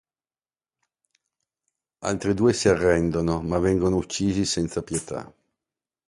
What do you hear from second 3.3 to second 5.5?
ma vengono uccisi senza pietà.